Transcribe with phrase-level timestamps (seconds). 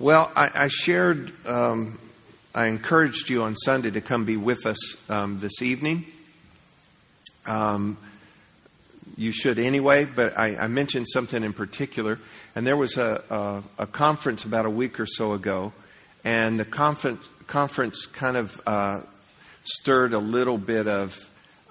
[0.00, 2.00] Well, I, I shared, um,
[2.52, 4.76] I encouraged you on Sunday to come be with us
[5.08, 6.04] um, this evening.
[7.46, 7.96] Um,
[9.16, 12.18] you should anyway, but I, I, mentioned something in particular.
[12.56, 15.72] And there was a, a, a, conference about a week or so ago,
[16.24, 19.02] and the conference, conference kind of uh,
[19.62, 21.16] stirred a little bit of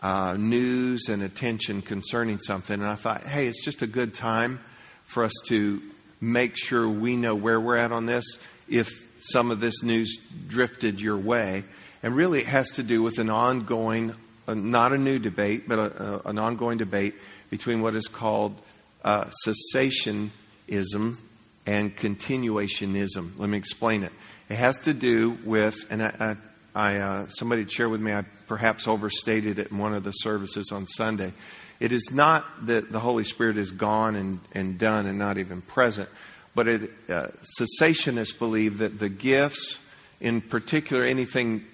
[0.02, 2.80] uh, news and attention concerning something.
[2.80, 4.62] And I thought, hey, it's just a good time
[5.08, 5.82] for us to
[6.24, 8.24] make sure we know where we're at on this
[8.70, 10.18] if some of this news
[10.48, 11.66] drifted your way.
[12.02, 14.16] And really, it has to do with an ongoing,
[14.48, 17.16] uh, not a new debate, but a, a, an ongoing debate
[17.50, 18.56] between what is called
[19.04, 21.18] uh, cessationism
[21.66, 23.32] and continuationism.
[23.38, 24.12] Let me explain it.
[24.50, 26.38] It has to do with, and I,
[26.76, 30.12] I, I uh, somebody shared with me, I perhaps overstated it in one of the
[30.12, 31.34] services on Sunday.
[31.84, 35.62] It is not that the Holy Spirit is gone and, and done and not even
[35.62, 36.08] present,
[36.56, 37.28] but it, uh,
[37.60, 39.80] cessationists believe that the gifts,
[40.22, 41.66] in particular anything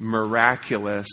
[0.00, 1.06] miraculous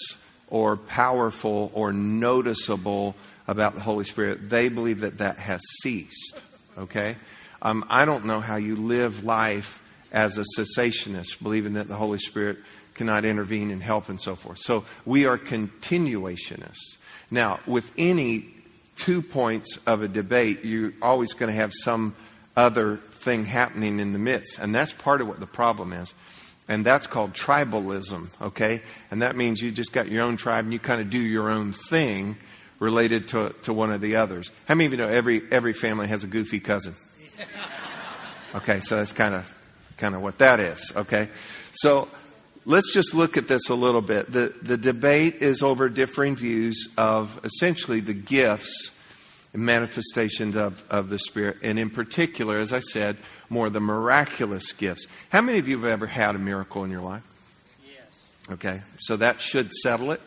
[0.47, 3.15] or powerful or noticeable
[3.47, 6.41] about the Holy Spirit, they believe that that has ceased.
[6.79, 7.17] Okay?
[7.61, 12.17] Um, I don't know how you live life as a cessationist, believing that the Holy
[12.17, 12.57] Spirit
[12.95, 14.57] cannot intervene and help and so forth.
[14.57, 16.97] So we are continuationists.
[17.31, 18.45] Now, with any
[18.97, 22.15] two points of a debate, you're always going to have some
[22.55, 24.59] other thing happening in the midst.
[24.59, 26.13] And that's part of what the problem is.
[26.67, 28.81] And that's called tribalism, okay?
[29.09, 31.49] And that means you just got your own tribe and you kind of do your
[31.49, 32.37] own thing
[32.79, 34.51] related to, to one of the others.
[34.67, 36.95] How many of you know every, every family has a goofy cousin?
[38.53, 39.57] Okay, so that's kind of
[39.95, 41.29] kind of what that is, okay?
[41.71, 42.09] So
[42.65, 44.31] let's just look at this a little bit.
[44.31, 48.91] The, the debate is over differing views of essentially the gifts
[49.53, 53.17] and manifestations of, of the Spirit, and in particular, as I said,
[53.49, 55.07] more the miraculous gifts.
[55.29, 57.23] How many of you have ever had a miracle in your life?
[57.85, 58.31] Yes.
[58.49, 60.21] Okay, so that should settle it.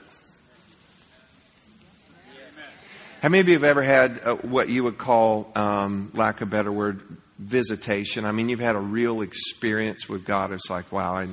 [3.22, 6.48] How many of you have ever had uh, what you would call, um, lack of
[6.48, 7.00] a better word,
[7.38, 8.26] visitation?
[8.26, 10.52] I mean, you've had a real experience with God.
[10.52, 11.26] It's like, wow, I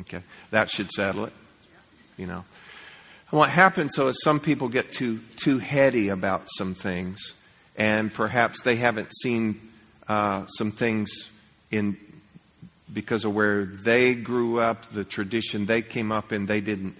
[0.00, 1.32] Okay, that should settle it.
[2.16, 2.44] You know.
[3.30, 7.34] And what happens though is some people get too too heady about some things,
[7.76, 9.60] and perhaps they haven't seen
[10.08, 11.10] uh, some things
[11.70, 11.96] in
[12.92, 16.46] because of where they grew up, the tradition they came up in.
[16.46, 16.96] They didn't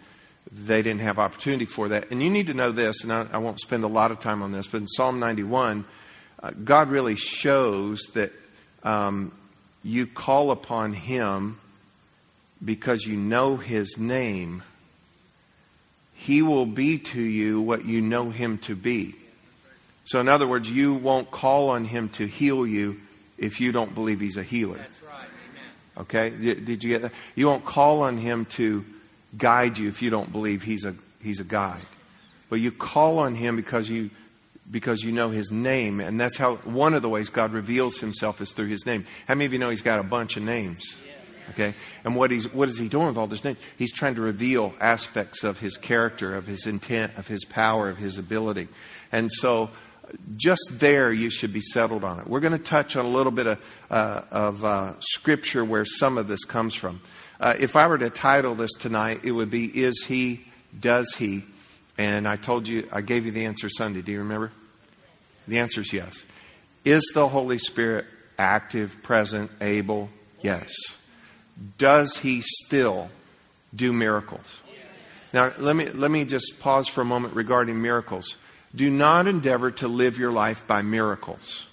[0.52, 2.10] they didn't have opportunity for that.
[2.10, 4.42] And you need to know this, and I, I won't spend a lot of time
[4.42, 5.84] on this, but in Psalm 91,
[6.42, 8.32] uh, God really shows that
[8.82, 9.32] um,
[9.84, 11.58] you call upon Him
[12.64, 14.62] because you know his name,
[16.14, 19.14] he will be to you what you know him to be.
[20.04, 23.00] So, in other words, you won't call on him to heal you
[23.38, 24.76] if you don't believe he's a healer.
[24.76, 25.28] That's right.
[25.98, 26.30] Okay?
[26.30, 27.12] Did you get that?
[27.34, 28.84] You won't call on him to
[29.36, 31.80] guide you if you don't believe he's a, he's a guide.
[32.48, 34.10] But you call on him because you
[34.70, 38.40] because you know his name, and that's how one of the ways God reveals himself
[38.40, 39.04] is through his name.
[39.26, 40.96] How many of you know he's got a bunch of names?
[41.50, 41.74] Okay?
[42.04, 43.58] And what, he's, what is he doing with all this names?
[43.76, 47.98] He's trying to reveal aspects of his character, of his intent, of his power, of
[47.98, 48.68] his ability.
[49.12, 49.70] And so,
[50.36, 52.26] just there, you should be settled on it.
[52.26, 56.18] We're going to touch on a little bit of, uh, of uh, scripture where some
[56.18, 57.00] of this comes from.
[57.38, 60.46] Uh, if I were to title this tonight, it would be Is He,
[60.78, 61.44] Does He?
[61.96, 64.02] And I told you, I gave you the answer Sunday.
[64.02, 64.52] Do you remember?
[65.48, 66.24] The answer is yes.
[66.84, 68.06] Is the Holy Spirit
[68.38, 70.08] active, present, able?
[70.42, 70.70] Yes
[71.78, 73.10] does he still
[73.74, 74.62] do miracles?
[75.32, 78.36] Now, let me, let me just pause for a moment regarding miracles.
[78.74, 81.66] Do not endeavor to live your life by miracles.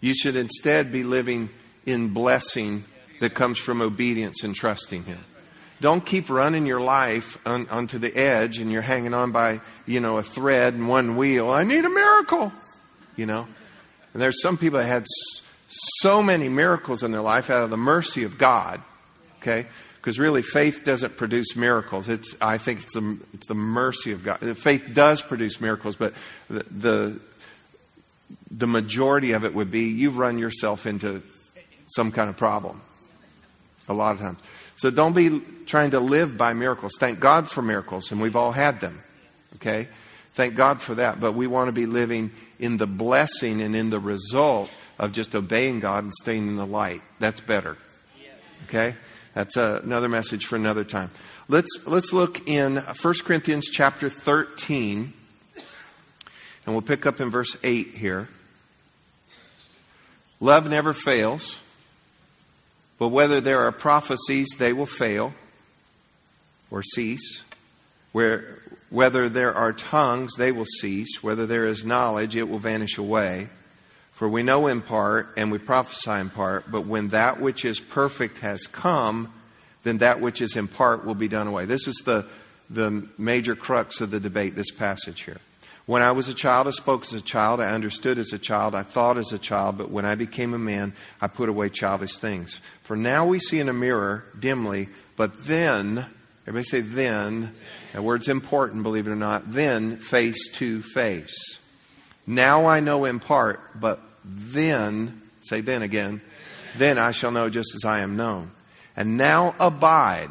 [0.00, 1.50] You should instead be living
[1.86, 2.84] in blessing
[3.20, 5.18] that comes from obedience and trusting Him.
[5.80, 10.00] Don't keep running your life on, onto the edge and you're hanging on by, you
[10.00, 11.50] know, a thread and one wheel.
[11.50, 12.52] I need a miracle,
[13.16, 13.46] you know.
[14.12, 15.06] And there's some people that had
[15.72, 18.80] so many miracles in their life out of the mercy of God.
[19.40, 19.66] Okay?
[19.96, 22.08] Because really, faith doesn't produce miracles.
[22.08, 24.38] It's, I think it's the, it's the mercy of God.
[24.58, 26.12] Faith does produce miracles, but
[26.50, 27.20] the, the,
[28.50, 31.22] the majority of it would be you've run yourself into
[31.94, 32.80] some kind of problem
[33.88, 34.38] a lot of times.
[34.76, 36.92] So don't be trying to live by miracles.
[36.98, 39.00] Thank God for miracles, and we've all had them.
[39.56, 39.86] Okay?
[40.34, 41.20] Thank God for that.
[41.20, 44.70] But we want to be living in the blessing and in the result
[45.02, 47.02] of just obeying God and staying in the light.
[47.18, 47.76] That's better.
[48.68, 48.94] Okay?
[49.34, 51.10] That's another message for another time.
[51.48, 55.12] Let's, let's look in 1 Corinthians chapter 13,
[56.64, 58.28] and we'll pick up in verse 8 here.
[60.40, 61.60] Love never fails.
[63.00, 65.34] But whether there are prophecies, they will fail
[66.70, 67.42] or cease.
[68.12, 71.20] Where, whether there are tongues, they will cease.
[71.24, 73.48] Whether there is knowledge, it will vanish away.
[74.22, 77.80] For we know in part and we prophesy in part, but when that which is
[77.80, 79.32] perfect has come,
[79.82, 81.64] then that which is in part will be done away.
[81.64, 82.24] This is the,
[82.70, 85.38] the major crux of the debate, this passage here.
[85.86, 88.76] When I was a child, I spoke as a child, I understood as a child,
[88.76, 92.16] I thought as a child, but when I became a man, I put away childish
[92.18, 92.60] things.
[92.84, 96.06] For now we see in a mirror dimly, but then,
[96.46, 97.56] everybody say then,
[97.92, 101.58] that word's important, believe it or not, then face to face.
[102.24, 106.20] Now I know in part, but then, say then again,
[106.76, 108.50] then I shall know just as I am known.
[108.96, 110.30] And now abide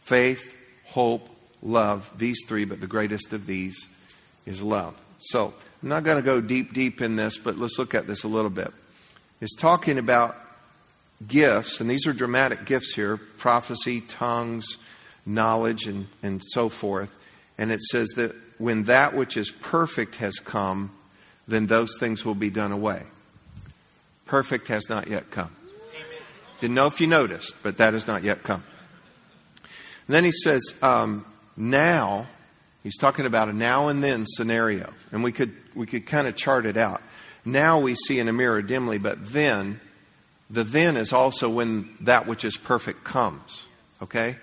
[0.00, 0.54] faith,
[0.84, 1.28] hope,
[1.62, 3.88] love, these three, but the greatest of these
[4.46, 5.00] is love.
[5.18, 5.52] So,
[5.82, 8.28] I'm not going to go deep, deep in this, but let's look at this a
[8.28, 8.72] little bit.
[9.40, 10.36] It's talking about
[11.26, 14.76] gifts, and these are dramatic gifts here prophecy, tongues,
[15.24, 17.14] knowledge, and, and so forth.
[17.58, 20.92] And it says that when that which is perfect has come,
[21.48, 23.02] then those things will be done away.
[24.26, 25.54] Perfect has not yet come.
[26.60, 28.62] Didn't know if you noticed, but that has not yet come.
[29.62, 31.26] And then he says, um,
[31.56, 32.26] now,
[32.82, 34.92] he's talking about a now and then scenario.
[35.12, 37.02] And we could, we could kind of chart it out.
[37.44, 39.80] Now we see in a mirror dimly, but then,
[40.50, 43.66] the then is also when that which is perfect comes.
[44.02, 44.36] Okay?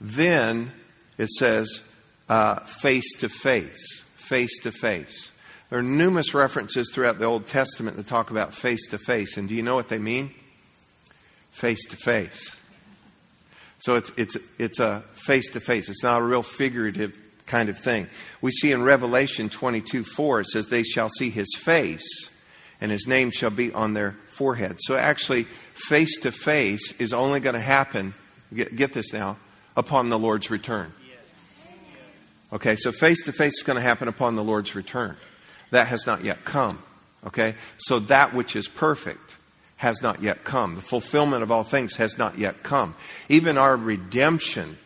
[0.00, 0.72] Then
[1.18, 1.80] it says,
[2.28, 4.02] uh, face to face.
[4.16, 5.32] Face to face.
[5.74, 9.36] There are numerous references throughout the Old Testament that talk about face to face.
[9.36, 10.30] And do you know what they mean?
[11.50, 12.56] Face to face.
[13.80, 15.88] So it's, it's, it's a face to face.
[15.88, 18.06] It's not a real figurative kind of thing.
[18.40, 22.30] We see in Revelation 22 4, it says, They shall see his face,
[22.80, 24.76] and his name shall be on their forehead.
[24.78, 28.14] So actually, face to face is only going to happen,
[28.54, 29.38] get, get this now,
[29.76, 30.92] upon the Lord's return.
[32.52, 35.16] Okay, so face to face is going to happen upon the Lord's return.
[35.70, 36.82] That has not yet come.
[37.26, 39.36] Okay, so that which is perfect
[39.76, 40.76] has not yet come.
[40.76, 42.94] The fulfillment of all things has not yet come.
[43.28, 44.78] Even our redemption,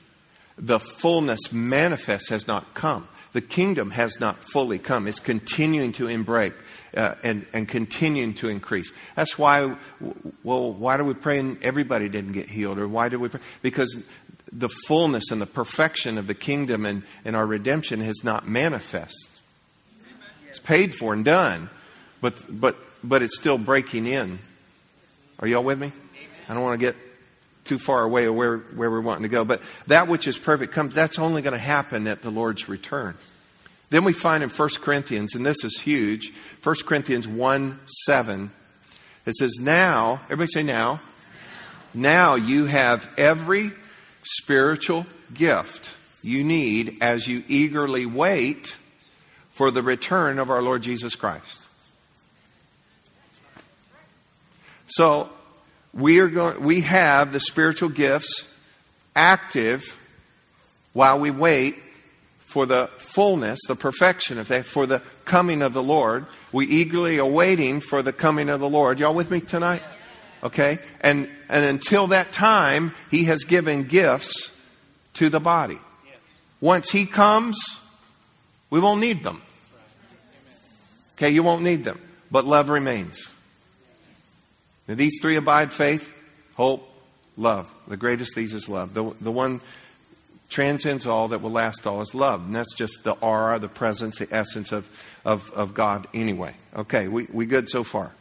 [0.56, 3.08] the fullness manifest has not come.
[3.32, 5.06] The kingdom has not fully come.
[5.06, 6.54] It's continuing to embrace
[6.96, 8.90] uh, and, and continuing to increase.
[9.14, 9.76] That's why,
[10.42, 12.78] well, why do we pray and everybody didn't get healed?
[12.78, 13.40] Or why do we pray?
[13.62, 13.96] Because
[14.50, 19.28] the fullness and the perfection of the kingdom and, and our redemption has not manifest.
[20.68, 21.70] Paid for and done,
[22.20, 24.38] but, but, but it's still breaking in.
[25.38, 25.92] Are y'all with me?
[26.46, 26.94] I don't want to get
[27.64, 29.46] too far away of where, where we're wanting to go.
[29.46, 33.16] But that which is perfect comes, that's only going to happen at the Lord's return.
[33.88, 38.50] Then we find in 1 Corinthians, and this is huge, 1 Corinthians 1 7,
[39.24, 41.00] it says, Now, everybody say now.
[41.94, 43.70] Now you have every
[44.22, 48.76] spiritual gift you need as you eagerly wait
[49.58, 51.66] for the return of our Lord Jesus Christ.
[54.86, 55.28] So
[55.92, 58.54] we are going we have the spiritual gifts
[59.16, 59.98] active
[60.92, 61.74] while we wait
[62.38, 66.26] for the fullness, the perfection of that, for the coming of the Lord.
[66.52, 69.00] We eagerly awaiting for the coming of the Lord.
[69.00, 69.82] Y'all with me tonight?
[70.44, 70.78] Okay?
[71.00, 74.52] And, and until that time, He has given gifts
[75.14, 75.80] to the body.
[76.60, 77.58] Once He comes,
[78.70, 79.42] we won't need them.
[81.18, 82.00] Okay, you won't need them.
[82.30, 83.28] But love remains.
[84.86, 86.16] Now, these three abide faith,
[86.54, 86.88] hope,
[87.36, 87.68] love.
[87.88, 88.94] The greatest these is love.
[88.94, 89.60] The, the one
[90.48, 92.44] transcends all that will last all is love.
[92.44, 94.88] And that's just the aura, the presence, the essence of,
[95.24, 96.54] of, of God anyway.
[96.76, 98.12] Okay, we, we good so far.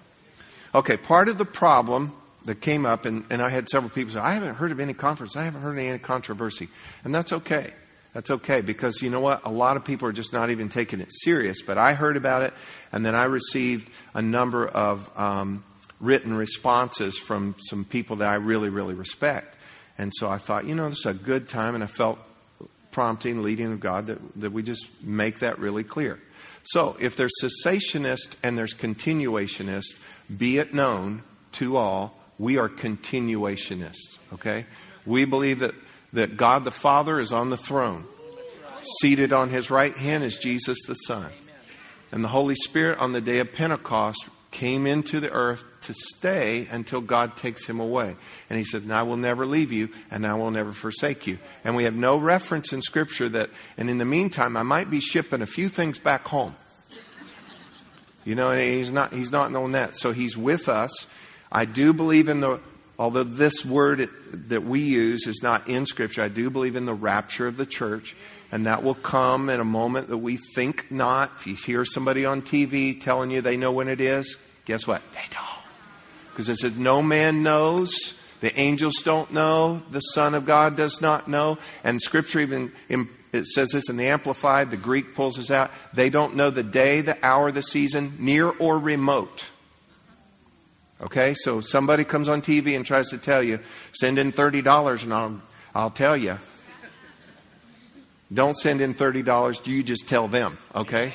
[0.73, 2.13] Okay, part of the problem
[2.45, 4.93] that came up, and, and I had several people say, I haven't heard of any
[4.93, 6.67] conference, I haven't heard of any controversy.
[7.03, 7.73] And that's okay.
[8.17, 9.45] That's okay because you know what?
[9.45, 11.61] A lot of people are just not even taking it serious.
[11.61, 12.51] But I heard about it,
[12.91, 15.63] and then I received a number of um,
[15.99, 19.55] written responses from some people that I really, really respect.
[19.99, 22.17] And so I thought, you know, this is a good time, and I felt
[22.89, 26.19] prompting, leading of God that, that we just make that really clear.
[26.63, 29.95] So if there's cessationist and there's continuationist,
[30.35, 31.21] be it known
[31.51, 34.65] to all, we are continuationists, okay?
[35.05, 35.75] We believe that,
[36.13, 38.05] that God the Father is on the throne.
[39.01, 41.31] Seated on his right hand is Jesus the Son.
[42.11, 46.67] And the Holy Spirit on the day of Pentecost came into the earth to stay
[46.71, 48.15] until God takes him away.
[48.49, 51.37] And he said, And I will never leave you, and I will never forsake you.
[51.63, 54.99] And we have no reference in Scripture that, and in the meantime, I might be
[54.99, 56.55] shipping a few things back home.
[58.23, 59.95] You know, and he's not, he's not known that.
[59.95, 61.07] So he's with us.
[61.51, 62.59] I do believe in the
[62.97, 64.09] although this word
[64.47, 67.65] that we use is not in Scripture, I do believe in the rapture of the
[67.65, 68.15] church.
[68.51, 71.31] And that will come in a moment that we think not.
[71.37, 75.01] If you hear somebody on TV telling you they know when it is, guess what?
[75.13, 75.65] They don't.
[76.31, 78.13] Because it says, No man knows.
[78.39, 79.81] The angels don't know.
[79.91, 81.57] The Son of God does not know.
[81.83, 82.71] And Scripture even
[83.33, 85.71] it says this in the Amplified, the Greek pulls this out.
[85.93, 89.45] They don't know the day, the hour, the season, near or remote.
[90.99, 93.59] Okay, so somebody comes on TV and tries to tell you,
[93.93, 95.41] send in $30 and I'll,
[95.75, 96.39] I'll tell you.
[98.33, 101.13] Don't send in $30, you just tell them, okay?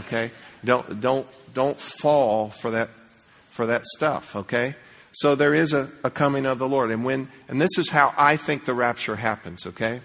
[0.00, 0.30] Okay?
[0.64, 2.90] Don't, don't, don't fall for that,
[3.50, 4.76] for that stuff, okay?
[5.12, 6.92] So there is a, a coming of the Lord.
[6.92, 10.00] And when, and this is how I think the rapture happens, okay?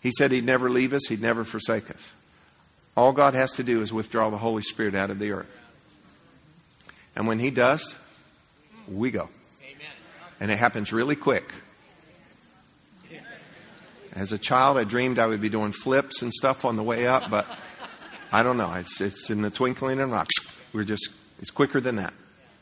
[0.00, 2.12] He said he'd never leave us, he'd never forsake us.
[2.96, 5.60] All God has to do is withdraw the Holy Spirit out of the earth.
[7.16, 7.96] And when he does,
[8.90, 9.28] we go.
[9.62, 9.86] Amen.
[10.40, 11.52] And it happens really quick.
[14.14, 17.06] As a child, I dreamed I would be doing flips and stuff on the way
[17.06, 17.46] up, but
[18.32, 18.72] I don't know.
[18.74, 20.26] It's, it's in the twinkling of an eye.
[20.72, 21.08] We're just,
[21.40, 22.12] it's quicker than that.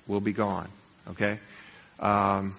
[0.07, 0.69] We'll be gone.
[1.11, 1.39] Okay?
[2.01, 2.55] Um,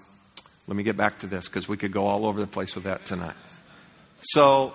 [0.67, 2.85] let me get back to this because we could go all over the place with
[2.85, 3.35] that tonight.
[4.21, 4.73] So,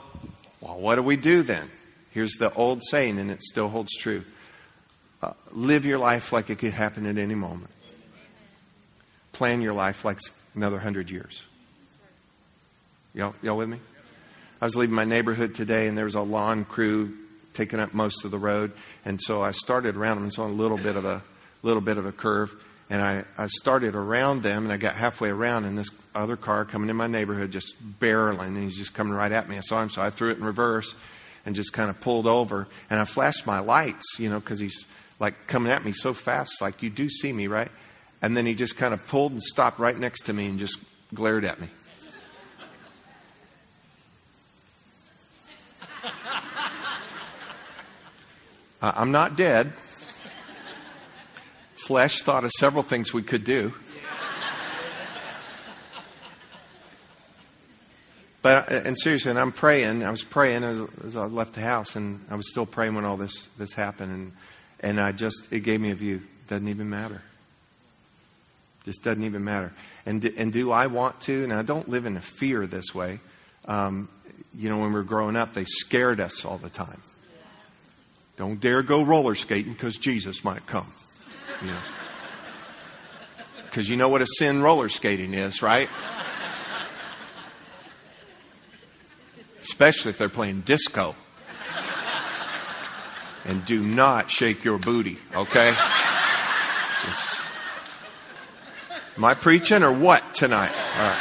[0.61, 1.69] well, what do we do then?
[2.11, 4.25] Here's the old saying, and it still holds true
[5.25, 7.71] uh, live your life like it could happen at any moment.
[9.35, 10.19] Plan your life like
[10.55, 11.43] another hundred years.
[13.13, 13.79] Y'all, y'all with me?
[14.63, 17.15] I was leaving my neighborhood today, and there was a lawn crew
[17.53, 18.73] taking up most of the road,
[19.05, 20.27] and so I started around them.
[20.29, 21.23] It's on a little bit of a
[21.63, 22.55] little bit of a curve,
[22.89, 26.65] and I, I started around them, and I got halfway around, and this other car
[26.65, 29.57] coming in my neighborhood just barreling, and he's just coming right at me.
[29.59, 30.95] I saw him, so I threw it in reverse
[31.45, 32.69] and just kind of pulled over.
[32.89, 34.85] And I flashed my lights, you know, because he's
[35.19, 37.71] like coming at me so fast, like, you do see me, right?
[38.23, 40.79] And then he just kind of pulled and stopped right next to me and just
[41.13, 41.69] glared at me.
[48.85, 49.73] Uh, I'm not dead.
[51.75, 53.73] Flesh thought of several things we could do.
[58.45, 60.05] But uh, and seriously, and I'm praying.
[60.05, 63.07] I was praying as, as, I left the house, and I was still praying when
[63.07, 64.33] all this this happened, and
[64.81, 66.21] and I just it gave me a view.
[66.47, 67.23] Doesn't even matter.
[68.85, 69.73] Just doesn't even matter.
[70.05, 71.45] And and do I want to?
[71.45, 73.21] And I don't live in a fear this way.
[73.67, 74.09] Um,
[74.57, 77.01] you know, when we were growing up, they scared us all the time.
[78.37, 80.93] Don't dare go roller skating because Jesus might come.
[81.63, 81.79] You know.
[83.65, 85.89] Because you know what a sin roller skating is, right?
[89.65, 91.17] especially if they're playing disco.
[93.47, 95.75] And do not shake your booty, okay?
[97.05, 97.44] Just,
[99.17, 100.73] am I preaching or what tonight?
[100.73, 101.19] All right.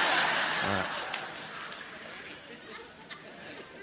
[0.66, 0.86] All right.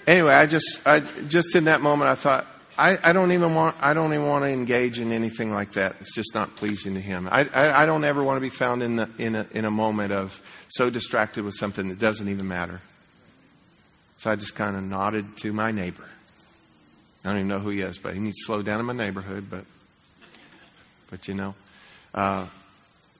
[0.07, 3.75] Anyway, I just, I just in that moment, I thought, I, I don't even want,
[3.81, 5.95] I don't even want to engage in anything like that.
[5.99, 7.27] It's just not pleasing to Him.
[7.31, 9.71] I, I, I don't ever want to be found in the, in a, in a
[9.71, 12.81] moment of so distracted with something that doesn't even matter.
[14.17, 16.07] So I just kind of nodded to my neighbor.
[17.23, 18.93] I don't even know who he is, but he needs to slow down in my
[18.93, 19.47] neighborhood.
[19.49, 19.65] But,
[21.09, 21.55] but you know,
[22.15, 22.47] uh,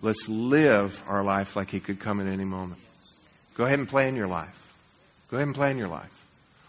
[0.01, 2.81] let's live our life like he could come at any moment.
[3.55, 4.73] Go ahead and plan your life.
[5.29, 6.25] Go ahead and plan your life.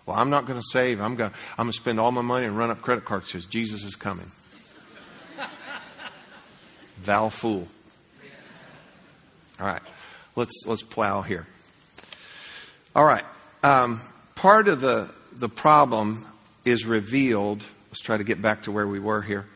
[0.06, 1.00] Well, I'm not going to save.
[1.00, 3.84] I'm going I'm to spend all my money and run up credit cards because Jesus
[3.84, 4.30] is coming.
[7.04, 7.68] Thou fool.
[9.60, 9.82] All right,
[10.34, 11.46] let's let's plow here.
[12.94, 13.24] All right.
[13.62, 14.00] Um,
[14.34, 16.26] part of the, the problem
[16.64, 17.62] is revealed.
[17.88, 19.46] Let's try to get back to where we were here.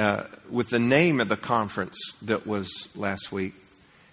[0.00, 3.52] Uh, with the name of the conference that was last week.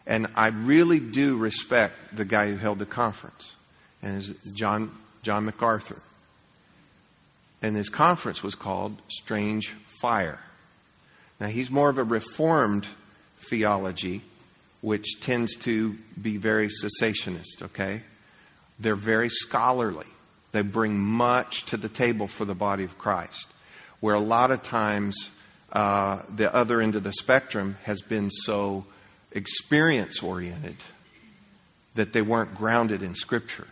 [0.05, 3.55] And I really do respect the guy who held the conference,
[4.01, 4.91] and it's John,
[5.23, 6.01] John MacArthur.
[7.61, 9.69] And his conference was called Strange
[10.01, 10.41] Fire.
[11.39, 12.85] Now, he's more of a reformed
[13.49, 14.23] theology,
[14.81, 18.01] which tends to be very cessationist, okay?
[18.77, 20.07] They're very scholarly.
[20.51, 23.47] They bring much to the table for the body of Christ.
[24.01, 25.29] Where a lot of times
[25.73, 28.85] uh, the other end of the spectrum has been so
[29.31, 30.77] experience oriented
[31.95, 33.67] that they weren't grounded in Scripture.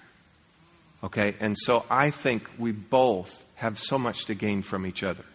[1.03, 1.35] Okay?
[1.39, 5.25] And so I think we both have so much to gain from each other.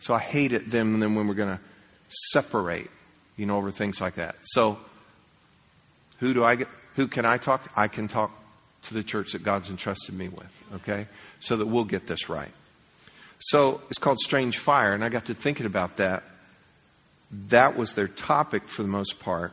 [0.00, 1.60] So I hate it then, then when we're going to
[2.32, 2.90] separate,
[3.36, 4.36] you know, over things like that.
[4.42, 4.78] So
[6.18, 6.68] who do I get?
[6.96, 7.64] Who can I talk?
[7.64, 7.70] To?
[7.76, 8.30] I can talk
[8.82, 11.06] to the church that God's entrusted me with, okay?
[11.40, 12.52] So that we'll get this right.
[13.48, 16.22] So it's called Strange Fire, and I got to thinking about that.
[17.48, 19.52] That was their topic for the most part.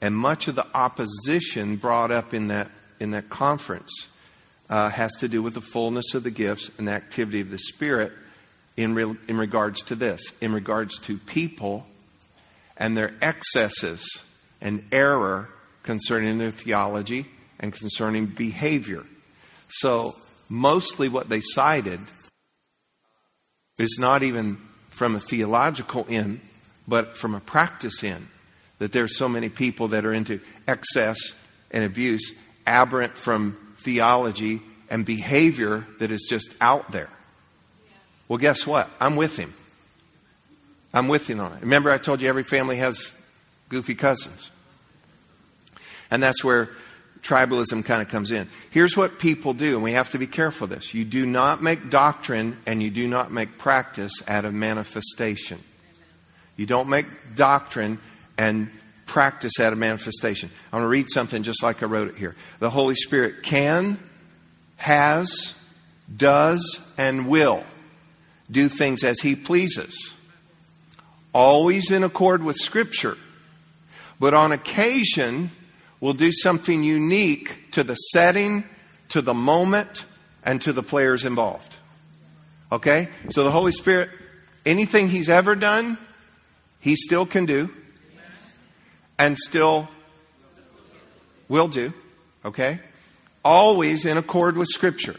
[0.00, 3.92] And much of the opposition brought up in that, in that conference
[4.70, 7.58] uh, has to do with the fullness of the gifts and the activity of the
[7.58, 8.12] Spirit
[8.78, 11.84] in, re- in regards to this, in regards to people
[12.78, 14.02] and their excesses
[14.62, 15.50] and error
[15.82, 17.26] concerning their theology
[17.60, 19.04] and concerning behavior.
[19.68, 20.16] So,
[20.48, 22.00] mostly what they cited
[23.82, 24.58] is not even
[24.90, 26.40] from a theological end,
[26.86, 28.28] but from a practice end.
[28.78, 31.18] That there's so many people that are into excess
[31.70, 32.32] and abuse,
[32.66, 34.60] aberrant from theology
[34.90, 37.08] and behavior that is just out there.
[38.28, 38.90] Well, guess what?
[39.00, 39.54] I'm with him.
[40.94, 41.60] I'm with him on it.
[41.62, 43.12] Remember, I told you every family has
[43.68, 44.50] goofy cousins.
[46.10, 46.68] And that's where
[47.22, 48.48] tribalism kind of comes in.
[48.70, 50.92] Here's what people do, and we have to be careful of this.
[50.92, 55.60] You do not make doctrine and you do not make practice out of manifestation.
[56.56, 57.98] You don't make doctrine
[58.36, 58.70] and
[59.06, 60.50] practice out of manifestation.
[60.66, 62.34] I'm going to read something just like I wrote it here.
[62.58, 63.98] The Holy Spirit can,
[64.76, 65.54] has,
[66.14, 67.64] does, and will
[68.50, 70.12] do things as He pleases,
[71.32, 73.16] always in accord with Scripture.
[74.18, 75.50] But on occasion,
[76.02, 78.64] will do something unique to the setting,
[79.08, 80.04] to the moment,
[80.42, 81.76] and to the players involved.
[82.72, 83.08] Okay?
[83.30, 84.10] So the Holy Spirit,
[84.66, 85.96] anything He's ever done,
[86.80, 87.70] He still can do,
[89.16, 89.88] and still
[91.48, 91.94] will do.
[92.44, 92.80] Okay?
[93.44, 95.16] Always in accord with Scripture.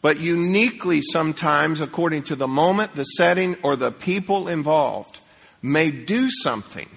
[0.00, 5.20] But uniquely, sometimes, according to the moment, the setting, or the people involved,
[5.60, 6.88] may do something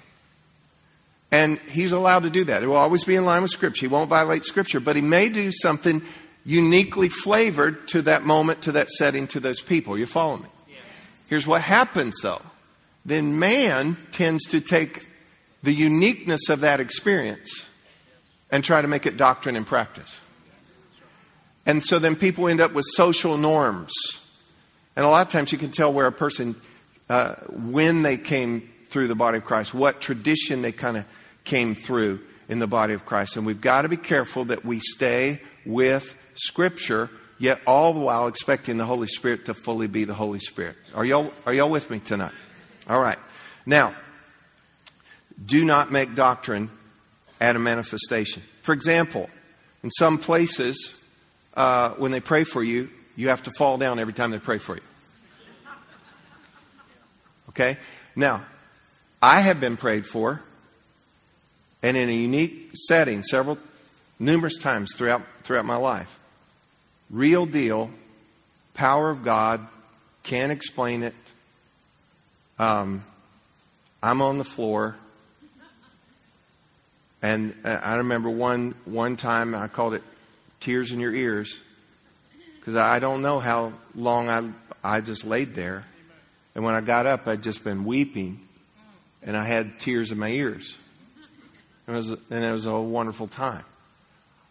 [1.34, 2.62] and he's allowed to do that.
[2.62, 3.80] It will always be in line with Scripture.
[3.80, 6.00] He won't violate Scripture, but he may do something
[6.44, 9.98] uniquely flavored to that moment, to that setting, to those people.
[9.98, 10.46] You follow me?
[11.26, 12.40] Here's what happens though.
[13.04, 15.08] Then man tends to take
[15.64, 17.66] the uniqueness of that experience
[18.52, 20.20] and try to make it doctrine and practice.
[21.66, 23.92] And so then people end up with social norms.
[24.94, 26.54] And a lot of times you can tell where a person,
[27.08, 31.04] uh, when they came through the body of Christ, what tradition they kind of
[31.44, 33.36] came through in the body of Christ.
[33.36, 38.26] And we've got to be careful that we stay with Scripture, yet all the while
[38.26, 40.76] expecting the Holy Spirit to fully be the Holy Spirit.
[40.94, 42.32] Are y'all, are y'all with me tonight?
[42.88, 43.18] All right.
[43.66, 43.94] Now,
[45.44, 46.70] do not make doctrine
[47.40, 48.42] at a manifestation.
[48.62, 49.28] For example,
[49.82, 50.94] in some places,
[51.54, 54.58] uh, when they pray for you, you have to fall down every time they pray
[54.58, 54.82] for you.
[57.50, 57.76] Okay?
[58.16, 58.44] Now,
[59.22, 60.42] I have been prayed for
[61.84, 63.58] and in a unique setting several
[64.18, 66.18] numerous times throughout throughout my life.
[67.10, 67.90] Real deal,
[68.72, 69.66] power of God,
[70.22, 71.14] can't explain it.
[72.58, 73.04] Um,
[74.02, 74.96] I'm on the floor.
[77.20, 80.02] And I remember one one time I called it
[80.60, 81.54] tears in your ears
[82.58, 84.50] because I don't know how long I
[84.82, 85.84] I just laid there,
[86.54, 88.40] and when I got up, I'd just been weeping,
[89.22, 90.76] and I had tears in my ears.
[91.86, 93.64] It was, and it was a wonderful time.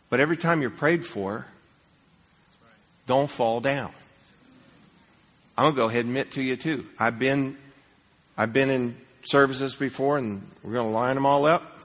[0.10, 1.48] But every time you're prayed for,
[3.08, 3.92] don't fall down.
[5.58, 6.86] I'm gonna go ahead and admit to you too.
[7.00, 7.58] I've been,
[8.38, 11.80] I've been in services before, and we're gonna line them all up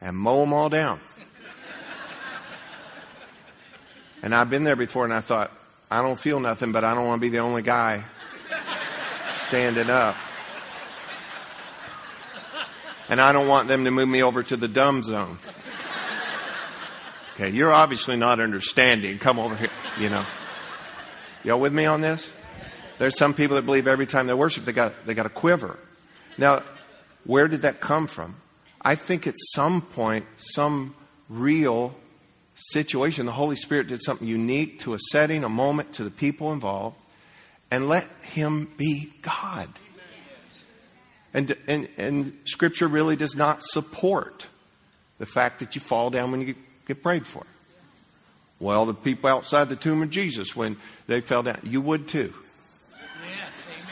[0.00, 1.00] and mow them all down.
[4.22, 5.52] and I've been there before, and I thought,
[5.90, 8.04] I don't feel nothing, but I don't want to be the only guy
[9.34, 10.16] standing up
[13.10, 15.36] and I don't want them to move me over to the dumb zone.
[17.34, 19.18] Okay, you're obviously not understanding.
[19.18, 19.68] Come over here,
[19.98, 20.24] you know.
[21.42, 22.30] Y'all with me on this?
[22.98, 25.78] There's some people that believe every time they worship they got they got a quiver.
[26.38, 26.62] Now,
[27.24, 28.36] where did that come from?
[28.80, 30.94] I think at some point, some
[31.28, 31.96] real
[32.54, 36.52] situation, the Holy Spirit did something unique to a setting, a moment, to the people
[36.52, 36.96] involved,
[37.70, 39.68] and let Him be God.
[41.32, 44.48] And, and, and Scripture really does not support
[45.18, 46.54] the fact that you fall down when you
[46.86, 47.44] get prayed for.
[48.58, 52.34] Well, the people outside the tomb of Jesus, when they fell down, you would too.
[53.28, 53.86] Yes, amen.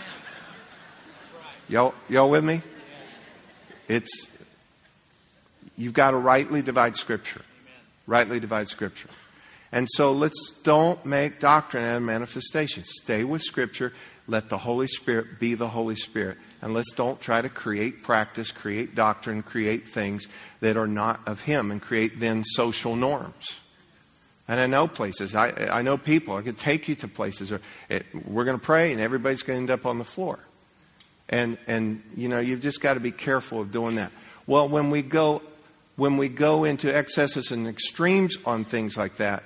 [1.16, 1.54] That's right.
[1.68, 2.60] Y'all, y'all with me?
[3.88, 4.26] It's,
[5.76, 7.40] you've got to rightly divide Scripture.
[7.40, 7.80] Amen.
[8.06, 9.08] Rightly divide Scripture.
[9.72, 12.84] And so let's don't make doctrine out of manifestation.
[12.84, 13.92] Stay with Scripture.
[14.26, 16.36] Let the Holy Spirit be the Holy Spirit.
[16.60, 20.26] And let's don't try to create practice, create doctrine, create things
[20.60, 23.54] that are not of Him and create then social norms.
[24.48, 27.60] And I know places, I, I know people, I could take you to places where
[27.90, 30.38] eh, it, we're going to pray and everybody's going to end up on the floor.
[31.28, 34.10] And, and, you know, you've just got to be careful of doing that.
[34.46, 35.42] Well, when we go
[35.96, 39.42] when we go into excesses and extremes on things like that,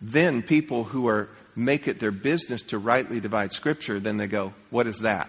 [0.00, 4.54] then people who are make it their business to rightly divide scripture, then they go,
[4.70, 5.28] what is that?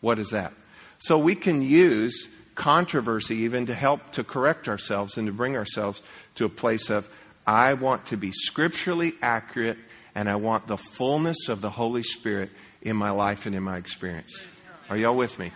[0.00, 0.52] What is that?
[0.98, 6.02] So we can use controversy even to help to correct ourselves and to bring ourselves
[6.34, 7.08] to a place of
[7.46, 9.78] I want to be scripturally accurate
[10.14, 12.50] and I want the fullness of the Holy Spirit
[12.82, 14.46] in my life and in my experience.
[14.88, 15.52] Are y'all with me?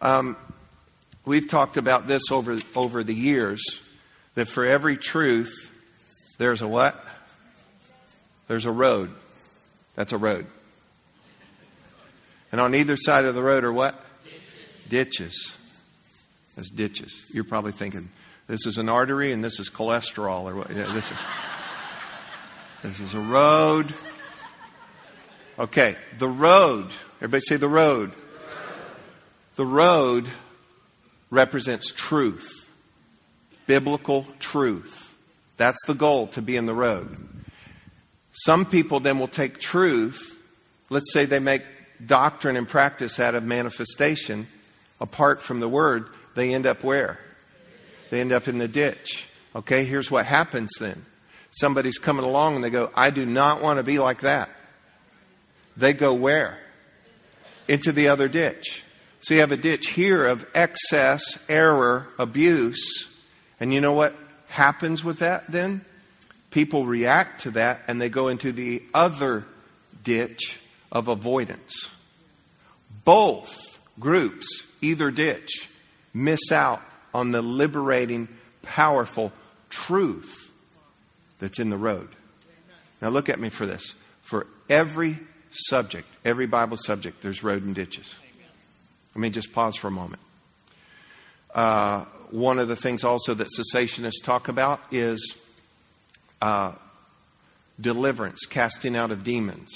[0.00, 0.36] Um,
[1.24, 3.62] we've talked about this over, over the years
[4.34, 5.72] that for every truth,
[6.38, 7.04] there's a what?
[8.48, 9.10] There's a road.
[9.94, 10.46] That's a road.
[12.52, 14.02] And on either side of the road are what?
[14.24, 14.84] Ditches.
[14.88, 15.56] ditches.
[16.54, 17.26] That's ditches.
[17.32, 18.08] You're probably thinking,
[18.46, 20.70] this is an artery and this is cholesterol or what?
[20.70, 21.18] Yeah, this is.
[22.82, 23.92] This is a road.
[25.58, 26.86] Okay, the road.
[27.16, 28.12] Everybody say the road.
[29.56, 30.28] The road
[31.30, 32.70] represents truth,
[33.66, 35.16] biblical truth.
[35.56, 37.16] That's the goal to be in the road.
[38.32, 40.38] Some people then will take truth,
[40.90, 41.62] let's say they make
[42.04, 44.46] doctrine and practice out of manifestation
[45.00, 47.18] apart from the word, they end up where?
[48.10, 49.28] They end up in the ditch.
[49.54, 51.04] Okay, here's what happens then.
[51.50, 54.50] Somebody's coming along and they go, I do not want to be like that.
[55.76, 56.58] They go where?
[57.68, 58.82] Into the other ditch.
[59.20, 63.08] So you have a ditch here of excess, error, abuse.
[63.58, 64.14] And you know what
[64.48, 65.84] happens with that then?
[66.50, 69.44] People react to that and they go into the other
[70.04, 70.60] ditch
[70.92, 71.90] of avoidance.
[73.04, 74.46] Both groups,
[74.80, 75.68] either ditch,
[76.12, 76.82] miss out
[77.14, 78.28] on the liberating,
[78.62, 79.32] powerful
[79.70, 80.50] truth
[81.38, 82.08] that's in the road.
[83.00, 83.94] Now, look at me for this.
[84.22, 85.18] For every
[85.50, 88.14] subject, every Bible subject, there's road and ditches.
[89.14, 90.20] Let me just pause for a moment.
[91.54, 95.36] Uh, one of the things also that cessationists talk about is
[96.42, 96.72] uh,
[97.80, 99.72] deliverance, casting out of demons.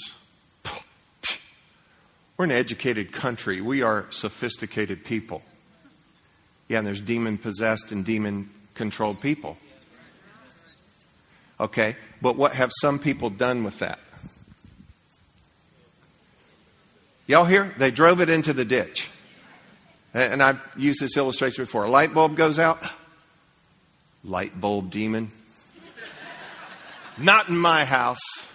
[2.41, 3.61] We're an educated country.
[3.61, 5.43] We are sophisticated people.
[6.69, 9.59] Yeah, and there's demon possessed and demon controlled people.
[11.59, 13.99] Okay, but what have some people done with that?
[17.27, 17.75] Y'all hear?
[17.77, 19.11] They drove it into the ditch.
[20.15, 21.83] And I've used this illustration before.
[21.83, 22.83] A light bulb goes out.
[24.23, 25.31] Light bulb demon.
[27.19, 28.50] Not in my house.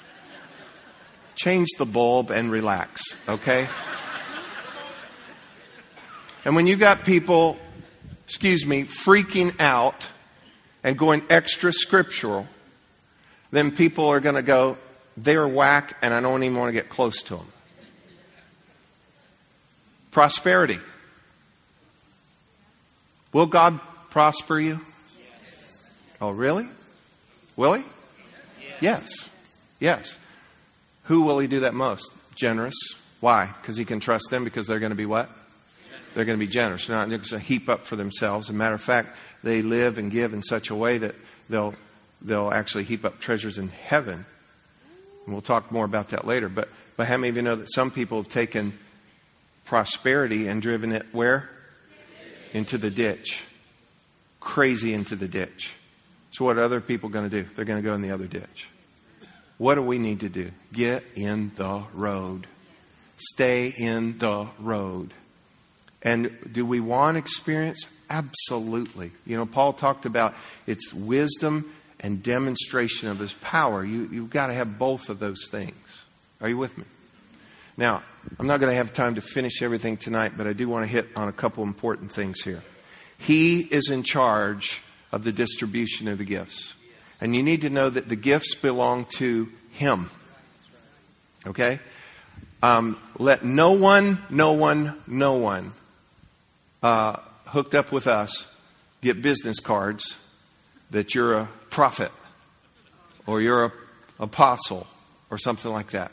[1.36, 3.68] Change the bulb and relax, okay?
[6.44, 7.58] And when you got people,
[8.26, 10.08] excuse me, freaking out
[10.82, 12.46] and going extra scriptural,
[13.50, 14.78] then people are going to go,
[15.16, 17.46] they're whack and I don't even want to get close to them.
[20.10, 20.78] Prosperity.
[23.32, 24.80] Will God prosper you?
[26.20, 26.66] Oh, really?
[27.56, 27.84] Will He?
[28.80, 29.30] Yes.
[29.78, 30.16] Yes.
[31.06, 32.12] Who will He do that most?
[32.34, 32.76] Generous.
[33.20, 33.52] Why?
[33.60, 35.30] Because He can trust them because they're going to be what?
[36.14, 36.86] They're going to be generous.
[36.86, 38.48] They're not going to heap up for themselves.
[38.48, 41.14] As a matter of fact, they live and give in such a way that
[41.50, 41.74] they'll
[42.22, 44.24] they'll actually heap up treasures in heaven.
[45.24, 46.48] And we'll talk more about that later.
[46.48, 48.72] But, but how many of you know that some people have taken
[49.64, 51.50] prosperity and driven it where?
[52.52, 53.42] Into the ditch.
[54.40, 55.72] Crazy into the ditch.
[56.30, 57.48] So, what are other people going to do?
[57.54, 58.68] They're going to go in the other ditch.
[59.58, 60.50] What do we need to do?
[60.72, 62.46] Get in the road.
[63.16, 65.14] Stay in the road.
[66.02, 67.86] And do we want experience?
[68.10, 69.12] Absolutely.
[69.24, 70.34] You know, Paul talked about
[70.66, 73.84] it's wisdom and demonstration of his power.
[73.84, 76.04] You, you've got to have both of those things.
[76.40, 76.84] Are you with me?
[77.76, 78.02] Now,
[78.38, 80.90] I'm not going to have time to finish everything tonight, but I do want to
[80.90, 82.62] hit on a couple important things here.
[83.18, 86.74] He is in charge of the distribution of the gifts.
[87.20, 90.10] And you need to know that the gifts belong to Him.
[91.46, 91.80] Okay?
[92.62, 95.72] Um, let no one, no one, no one
[96.82, 98.46] uh, hooked up with us
[99.02, 100.16] get business cards
[100.90, 102.10] that you're a prophet
[103.26, 103.72] or you're an
[104.18, 104.86] apostle
[105.30, 106.10] or something like that.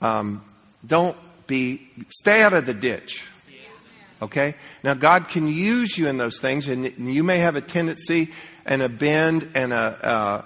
[0.00, 0.44] Um,
[0.86, 3.26] don't be, stay out of the ditch.
[4.22, 4.54] Okay?
[4.84, 8.30] Now, God can use you in those things, and you may have a tendency
[8.64, 10.44] and a bend and a,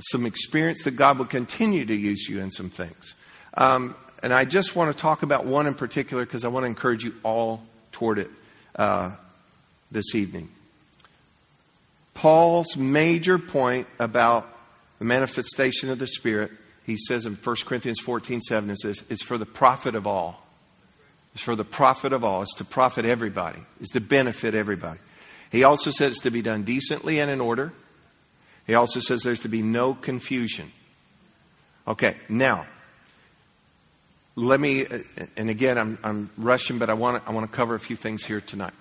[0.00, 3.14] some experience that God will continue to use you in some things.
[3.54, 6.68] Um, and I just want to talk about one in particular because I want to
[6.68, 7.62] encourage you all
[7.92, 8.30] toward it
[8.76, 9.12] uh,
[9.90, 10.48] this evening.
[12.14, 14.48] Paul's major point about
[14.98, 16.52] the manifestation of the Spirit,
[16.86, 20.43] he says in 1 Corinthians 14 7, it says, is for the profit of all.
[21.34, 22.42] It's for the profit of all.
[22.42, 23.58] It's to profit everybody.
[23.80, 25.00] It's to benefit everybody.
[25.50, 27.72] He also says it's to be done decently and in order.
[28.66, 30.72] He also says there's to be no confusion.
[31.86, 32.66] Okay, now,
[34.36, 34.98] let me, uh,
[35.36, 37.94] and again, I'm, I'm rushing, but I want, to, I want to cover a few
[37.94, 38.72] things here tonight.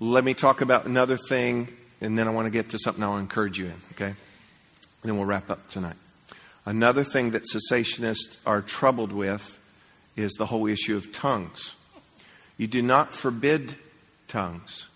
[0.00, 1.68] Let me talk about another thing,
[2.00, 4.06] and then I want to get to something I want to encourage you in, okay?
[4.06, 4.16] And
[5.04, 5.96] then we'll wrap up tonight.
[6.64, 9.58] Another thing that cessationists are troubled with
[10.16, 11.74] is the whole issue of tongues.
[12.56, 13.74] You do not forbid
[14.28, 14.88] tongues,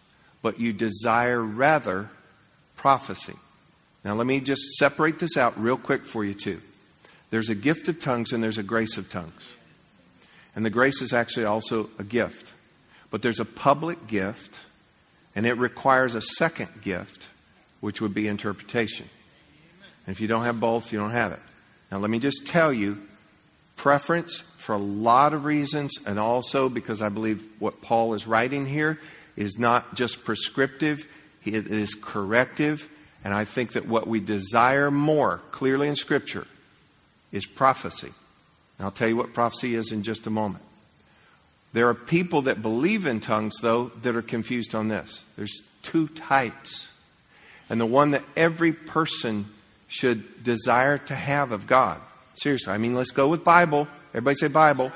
[0.43, 2.11] but you desire rather
[2.77, 3.35] prophecy.
[4.05, 6.61] Now, let me just separate this out real quick for you, too.
[7.31, 9.53] There's a gift of tongues and there's a grace of tongues.
[10.55, 12.53] And the grace is actually also a gift.
[13.11, 14.61] But there's a public gift,
[15.35, 17.29] and it requires a second gift,
[17.81, 19.09] which would be interpretation.
[20.07, 21.41] And if you don't have both, you don't have it.
[21.91, 23.03] Now, let me just tell you
[23.77, 28.67] preference for a lot of reasons, and also because I believe what Paul is writing
[28.67, 28.99] here
[29.37, 31.07] is not just prescriptive,
[31.45, 32.89] it is corrective.
[33.23, 36.49] And I think that what we desire more clearly in Scripture
[37.31, 38.13] is prophecy.
[38.79, 40.65] And I'll tell you what prophecy is in just a moment.
[41.73, 45.25] There are people that believe in tongues, though, that are confused on this.
[45.37, 46.89] There's two types.
[47.71, 49.47] And the one that every person
[49.87, 52.01] should desire to have of God.
[52.35, 53.87] Seriously, I mean, let's go with Bible.
[54.17, 54.91] Everybody say Bible.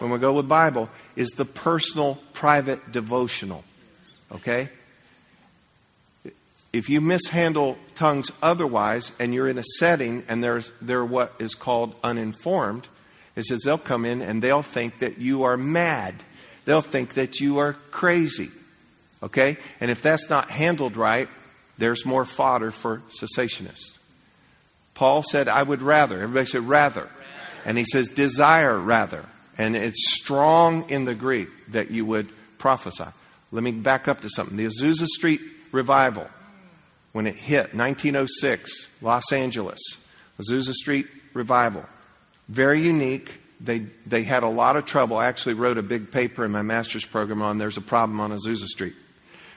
[0.00, 3.62] When we go with Bible, is the personal, private, devotional.
[4.32, 4.68] Okay?
[6.74, 11.54] if you mishandle tongues otherwise and you're in a setting and there's, they're what is
[11.54, 12.88] called uninformed,
[13.36, 16.14] it says they'll come in and they'll think that you are mad.
[16.64, 18.50] They'll think that you are crazy.
[19.22, 19.56] Okay?
[19.80, 21.28] And if that's not handled right,
[21.78, 23.92] there's more fodder for cessationists.
[24.94, 26.22] Paul said, I would rather.
[26.22, 27.08] Everybody said, rather.
[27.64, 29.24] And he says, desire rather.
[29.56, 33.04] And it's strong in the Greek that you would prophesy.
[33.52, 34.56] Let me back up to something.
[34.56, 36.28] The Azusa Street revival
[37.12, 39.78] when it hit 1906, Los Angeles,
[40.40, 41.84] Azusa Street revival.
[42.48, 43.40] Very unique.
[43.60, 45.16] They, they had a lot of trouble.
[45.16, 48.32] I actually wrote a big paper in my master's program on there's a problem on
[48.32, 48.94] Azusa Street.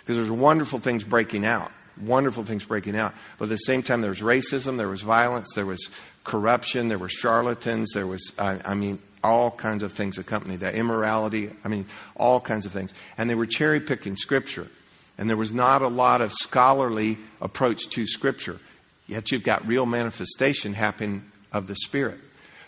[0.02, 1.72] Because there's wonderful things breaking out.
[2.00, 3.16] Wonderful things breaking out.
[3.40, 5.90] But at the same time, there was racism, there was violence, there was
[6.28, 10.76] corruption, there were charlatans, there was, I, I mean, all kinds of things accompanied that.
[10.76, 11.86] Immorality, I mean,
[12.16, 12.94] all kinds of things.
[13.18, 14.68] And they were cherry picking scripture
[15.18, 18.60] and there was not a lot of scholarly approach to Scripture.
[19.08, 22.20] Yet you've got real manifestation happening of the Spirit.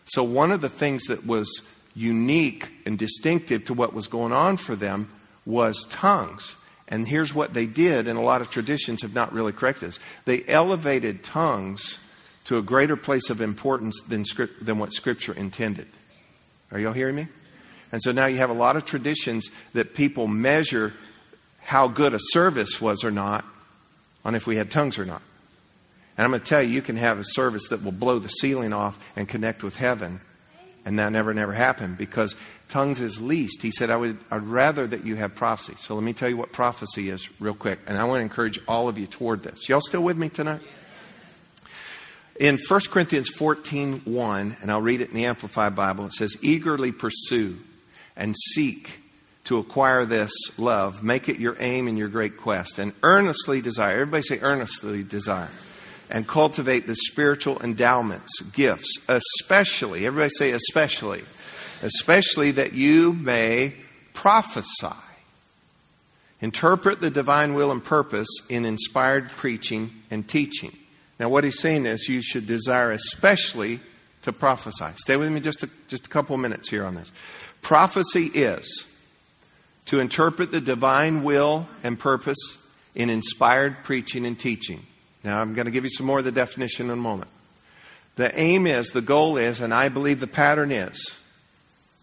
[0.05, 1.61] So, one of the things that was
[1.95, 5.11] unique and distinctive to what was going on for them
[5.45, 6.55] was tongues.
[6.87, 9.99] And here's what they did, and a lot of traditions have not really corrected this.
[10.25, 11.99] They elevated tongues
[12.49, 15.85] to a greater place of importance than, script, than what Scripture intended.
[16.71, 17.27] Are y'all hearing me?
[17.91, 20.93] And so now you have a lot of traditions that people measure
[21.61, 23.45] how good a service was or not
[24.25, 25.21] on if we had tongues or not.
[26.17, 28.29] And I'm going to tell you, you can have a service that will blow the
[28.29, 30.19] ceiling off and connect with heaven.
[30.85, 32.35] And that never, never happened because
[32.67, 33.61] tongues is least.
[33.61, 35.75] He said, I would, I'd rather that you have prophecy.
[35.79, 37.77] So let me tell you what prophecy is real quick.
[37.85, 39.69] And I want to encourage all of you toward this.
[39.69, 40.61] Y'all still with me tonight?
[42.39, 46.37] In 1 Corinthians 14 1, and I'll read it in the Amplified Bible, it says,
[46.41, 47.59] Eagerly pursue
[48.15, 49.01] and seek
[49.43, 51.03] to acquire this love.
[51.03, 52.79] Make it your aim and your great quest.
[52.79, 55.51] And earnestly desire, everybody say earnestly desire.
[56.09, 61.21] And cultivate the spiritual endowments, gifts, especially, everybody say especially,
[61.83, 63.73] especially that you may
[64.13, 64.95] prophesy.
[66.41, 70.78] Interpret the divine will and purpose in inspired preaching and teaching.
[71.19, 73.81] Now, what he's saying is you should desire especially
[74.21, 74.85] to prophesy.
[74.95, 77.11] Stay with me just a, just a couple minutes here on this.
[77.61, 78.85] Prophecy is
[79.85, 82.37] to interpret the divine will and purpose
[82.95, 84.85] in inspired preaching and teaching.
[85.23, 87.29] Now, I'm going to give you some more of the definition in a moment.
[88.15, 91.15] The aim is, the goal is, and I believe the pattern is,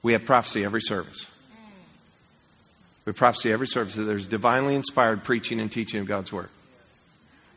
[0.03, 1.27] we have prophecy every service.
[3.05, 3.95] We have prophecy every service.
[3.95, 6.49] That there's divinely inspired preaching and teaching of God's Word.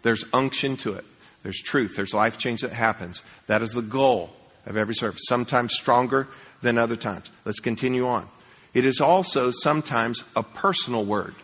[0.03, 1.05] There's unction to it.
[1.43, 1.95] There's truth.
[1.95, 3.21] There's life change that happens.
[3.47, 4.31] That is the goal
[4.65, 5.21] of every service.
[5.27, 6.27] Sometimes stronger
[6.61, 7.31] than other times.
[7.45, 8.27] Let's continue on.
[8.73, 11.35] It is also sometimes a personal word.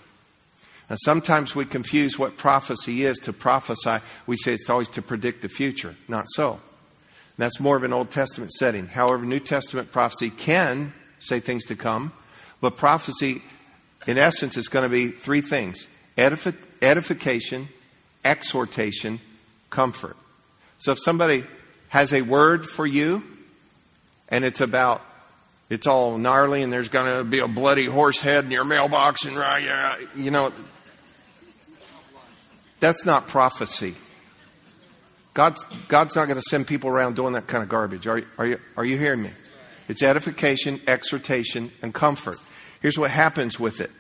[0.90, 3.98] And sometimes we confuse what prophecy is to prophesy.
[4.28, 5.96] We say it's always to predict the future.
[6.08, 6.60] Not so.
[7.38, 8.88] That's more of an Old Testament setting.
[8.88, 12.14] However, New Testament prophecy can say things to come,
[12.62, 13.42] but prophecy,
[14.06, 17.68] in essence, is going to be three things Edific- edification,
[18.24, 19.20] exhortation,
[19.76, 20.16] comfort.
[20.80, 21.44] So if somebody
[21.90, 23.24] has a word for you
[24.30, 25.06] and it's about
[25.70, 29.26] it's all gnarly and there's going to be a bloody horse head in your mailbox
[29.26, 30.54] and uh, you know
[32.80, 33.96] that's not prophecy.
[35.34, 38.08] God's, god's not going to send people around doing that kind of garbage.
[38.08, 39.32] Are, are, you, are you hearing me?
[39.90, 42.38] It's edification exhortation and comfort.
[42.82, 43.92] Here's what happens with it.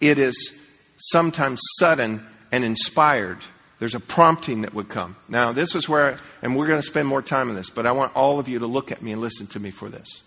[0.00, 0.52] It is
[0.98, 3.38] sometimes sudden and inspired
[3.84, 6.86] there's a prompting that would come now this is where I, and we're going to
[6.86, 9.12] spend more time on this but i want all of you to look at me
[9.12, 10.22] and listen to me for this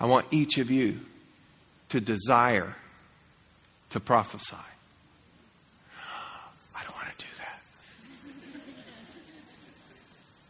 [0.00, 0.98] I want each of you
[1.90, 2.74] to desire
[3.90, 4.56] to prophesy.
[6.74, 7.60] I don't want to do that.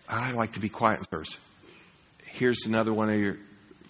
[0.09, 1.39] I like to be quiet first.
[2.25, 3.39] Here's another one of your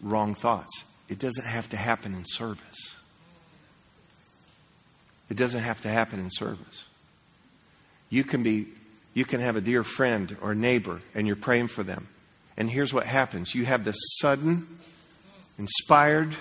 [0.01, 2.97] wrong thoughts it doesn't have to happen in service.
[5.29, 6.85] It doesn't have to happen in service.
[8.11, 8.67] You can be
[9.15, 12.09] you can have a dear friend or neighbor and you're praying for them.
[12.57, 13.55] And here's what happens.
[13.55, 14.67] You have this sudden
[15.59, 16.35] inspired,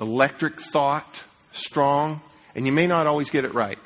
[0.00, 2.20] electric thought, strong,
[2.54, 3.78] and you may not always get it right.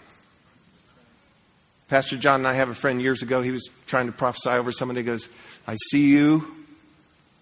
[1.89, 3.43] Pastor John and I have a friend years ago.
[3.43, 5.01] He was trying to prophesy over somebody.
[5.01, 5.29] He goes,
[5.67, 6.57] I see you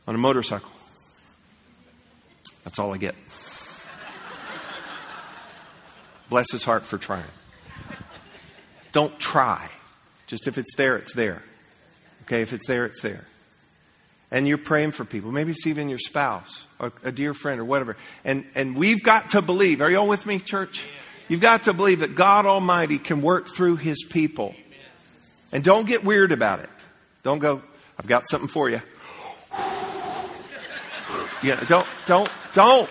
[0.06, 0.70] on a motorcycle.
[2.64, 3.14] That's all I get.
[6.28, 7.24] Bless his heart for trying.
[8.92, 9.68] Don't try.
[10.26, 11.42] Just if it's there, it's there.
[12.22, 13.26] Okay, if it's there, it's there
[14.32, 15.30] and you're praying for people.
[15.30, 17.98] Maybe it's even your spouse or a dear friend or whatever.
[18.24, 19.82] And, and we've got to believe.
[19.82, 20.86] Are you all with me, church?
[21.28, 24.54] You've got to believe that God Almighty can work through His people.
[25.52, 26.70] And don't get weird about it.
[27.22, 27.62] Don't go,
[27.98, 28.80] I've got something for you.
[31.44, 32.88] Yeah, don't, don't, don't.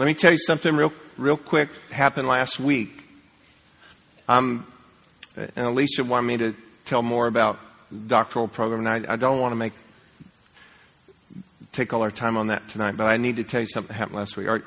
[0.00, 1.68] Let me tell you something real, real quick.
[1.90, 3.04] Happened last week.
[4.26, 4.64] I'm
[5.36, 6.54] and Alicia wanted me to
[6.86, 7.58] tell more about
[8.06, 9.74] doctoral program, and I, I don't want to make
[11.72, 13.98] take all our time on that tonight, but I need to tell you something that
[13.98, 14.48] happened last week.
[14.48, 14.62] Our,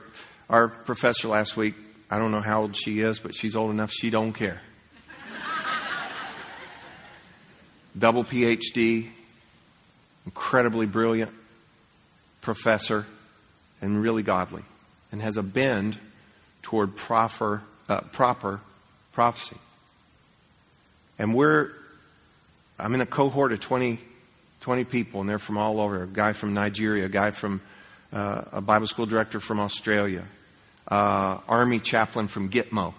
[0.51, 1.73] our professor last week,
[2.11, 4.61] I don't know how old she is, but she's old enough she don't care.
[7.97, 9.07] Double PhD,
[10.27, 11.31] incredibly brilliant
[12.41, 13.07] professor,
[13.81, 14.61] and really godly,
[15.13, 15.97] and has a bend
[16.63, 18.59] toward proper, uh, proper
[19.13, 19.55] prophecy.
[21.19, 21.69] And we're,
[22.79, 23.99] I'm in a cohort of 20,
[24.61, 26.01] 20 people, and they're from all over.
[26.01, 27.61] A guy from Nigeria, a guy from
[28.11, 30.23] uh, a Bible school director from Australia,
[30.87, 32.95] uh, army chaplain from Gitmo,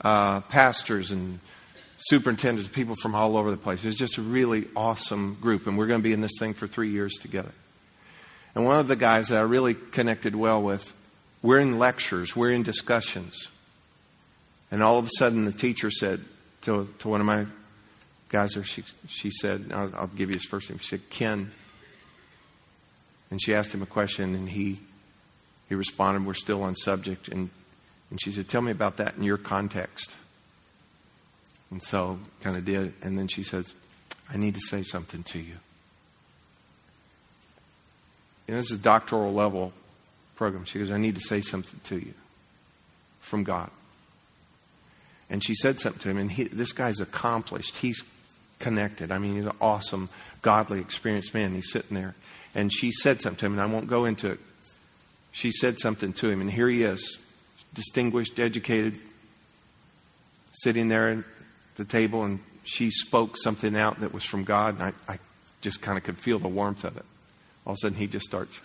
[0.00, 1.38] uh, pastors and
[1.98, 3.84] superintendents, people from all over the place.
[3.84, 6.66] It's just a really awesome group, and we're going to be in this thing for
[6.66, 7.52] three years together.
[8.54, 10.94] And one of the guys that I really connected well with,
[11.42, 13.48] we're in lectures, we're in discussions.
[14.70, 16.20] And all of a sudden, the teacher said,
[16.62, 17.46] to, to one of my
[18.28, 20.78] guys, or she, she said, I'll, I'll give you his first name.
[20.78, 21.50] She said, Ken.
[23.30, 24.80] And she asked him a question, and he,
[25.68, 27.28] he responded, We're still on subject.
[27.28, 27.50] And,
[28.10, 30.12] and she said, Tell me about that in your context.
[31.70, 32.92] And so, kind of did.
[33.02, 33.72] And then she says,
[34.28, 35.56] I need to say something to you.
[38.50, 39.72] This is a doctoral level
[40.36, 40.64] program.
[40.64, 42.14] She goes, I need to say something to you
[43.20, 43.70] from God.
[45.28, 47.76] And she said something to him, and he, this guy's accomplished.
[47.76, 48.02] He's
[48.58, 49.12] connected.
[49.12, 50.08] I mean, he's an awesome,
[50.42, 51.54] godly, experienced man.
[51.54, 52.14] He's sitting there.
[52.54, 54.40] And she said something to him, and I won't go into it.
[55.30, 57.18] She said something to him, and here he is,
[57.72, 58.98] distinguished, educated,
[60.52, 61.24] sitting there at
[61.76, 65.18] the table, and she spoke something out that was from God, and I, I
[65.60, 67.04] just kind of could feel the warmth of it.
[67.66, 68.58] All of a sudden, he just starts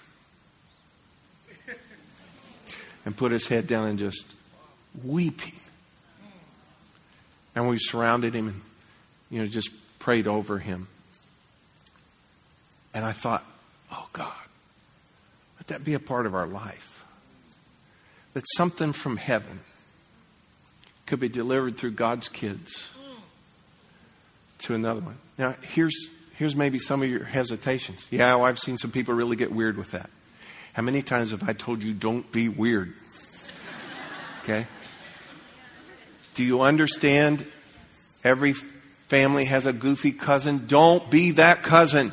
[3.05, 4.25] and put his head down and just
[5.03, 5.53] weeping.
[7.55, 8.61] And we surrounded him and,
[9.29, 10.87] you know, just prayed over him.
[12.93, 13.45] And I thought,
[13.91, 14.33] oh God,
[15.57, 17.05] let that be a part of our life.
[18.33, 19.59] That something from heaven
[21.05, 22.89] could be delivered through God's kids
[24.59, 25.17] to another one.
[25.37, 25.95] Now, here's,
[26.37, 28.05] here's maybe some of your hesitations.
[28.09, 30.09] Yeah, well, I've seen some people really get weird with that.
[30.73, 32.93] How many times have I told you, don't be weird?
[34.43, 34.67] Okay?
[36.33, 37.45] Do you understand?
[38.23, 40.67] Every family has a goofy cousin.
[40.67, 42.11] Don't be that cousin.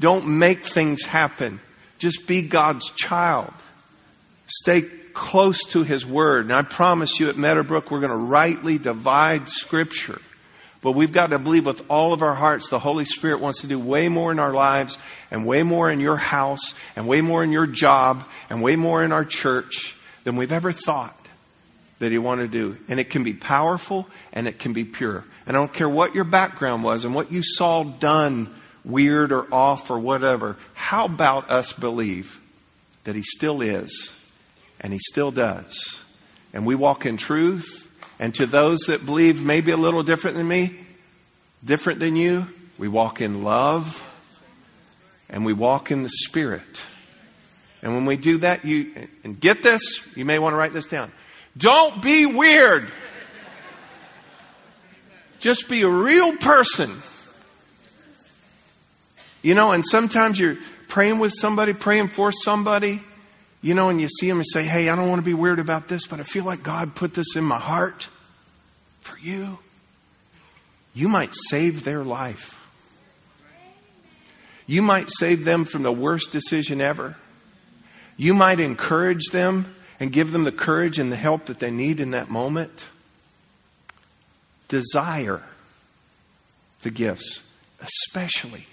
[0.00, 1.60] Don't make things happen.
[1.98, 3.52] Just be God's child.
[4.46, 4.82] Stay
[5.12, 6.46] close to His Word.
[6.46, 10.20] And I promise you at Meadowbrook, we're going to rightly divide Scripture.
[10.88, 13.66] But we've got to believe with all of our hearts the Holy Spirit wants to
[13.66, 14.96] do way more in our lives
[15.30, 19.04] and way more in your house and way more in your job and way more
[19.04, 21.28] in our church than we've ever thought
[21.98, 22.78] that He wanted to do.
[22.88, 25.26] And it can be powerful and it can be pure.
[25.46, 28.48] And I don't care what your background was and what you saw done
[28.82, 30.56] weird or off or whatever.
[30.72, 32.40] How about us believe
[33.04, 34.16] that He still is
[34.80, 36.02] and He still does?
[36.54, 37.87] And we walk in truth.
[38.18, 40.74] And to those that believe maybe a little different than me,
[41.64, 42.46] different than you,
[42.78, 44.04] we walk in love
[45.28, 46.82] and we walk in the Spirit.
[47.82, 49.82] And when we do that, you, and get this,
[50.16, 51.12] you may want to write this down.
[51.56, 52.88] Don't be weird.
[55.38, 56.90] Just be a real person.
[59.42, 60.56] You know, and sometimes you're
[60.88, 63.00] praying with somebody, praying for somebody,
[63.60, 65.58] you know, and you see them and say, Hey, I don't want to be weird
[65.58, 68.08] about this, but I feel like God put this in my heart
[69.00, 69.58] for you.
[70.94, 72.54] You might save their life.
[74.66, 77.16] You might save them from the worst decision ever.
[78.16, 82.00] You might encourage them and give them the courage and the help that they need
[82.00, 82.86] in that moment.
[84.68, 85.42] Desire
[86.82, 87.42] the gifts,
[87.80, 88.66] especially,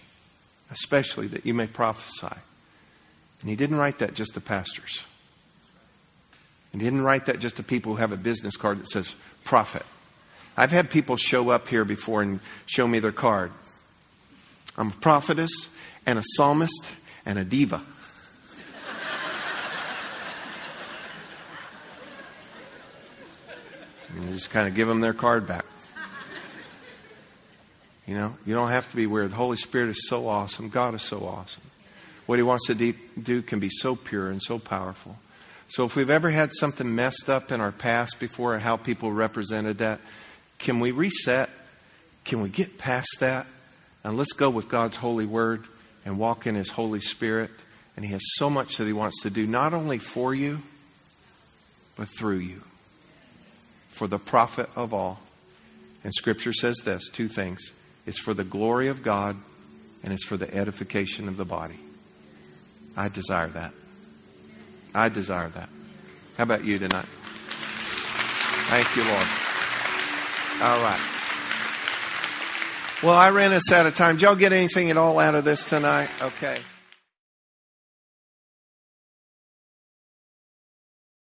[0.69, 2.35] especially that you may prophesy.
[3.45, 5.03] And he didn't write that just to pastors.
[6.73, 9.13] And He didn't write that just to people who have a business card that says
[9.43, 9.83] prophet.
[10.57, 13.51] I've had people show up here before and show me their card.
[14.77, 15.51] I'm a prophetess
[16.05, 16.91] and a psalmist
[17.23, 17.81] and a diva.
[24.09, 25.65] and you just kind of give them their card back.
[28.05, 29.31] You know, you don't have to be weird.
[29.31, 30.67] The Holy Spirit is so awesome.
[30.67, 31.63] God is so awesome.
[32.25, 35.17] What He wants to do can be so pure and so powerful.
[35.67, 39.79] So, if we've ever had something messed up in our past before, how people represented
[39.79, 39.99] that,
[40.59, 41.49] can we reset?
[42.23, 43.45] Can we get past that?
[44.03, 45.65] And let's go with God's holy word
[46.05, 47.49] and walk in His Holy Spirit.
[47.95, 50.61] And He has so much that He wants to do, not only for you,
[51.95, 52.61] but through you,
[53.89, 55.19] for the profit of all.
[56.03, 57.71] And Scripture says this two things
[58.05, 59.37] it's for the glory of God,
[60.03, 61.79] and it's for the edification of the body.
[62.97, 63.73] I desire that.
[64.93, 65.69] I desire that.
[66.37, 67.05] How about you tonight?
[68.67, 69.27] Thank you, Lord.
[70.61, 71.11] All right.
[73.03, 74.15] Well, I ran us out of time.
[74.15, 76.09] Did y'all get anything at all out of this tonight?
[76.21, 76.59] Okay.